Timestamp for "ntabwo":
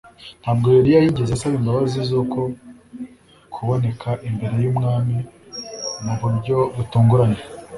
0.41-0.67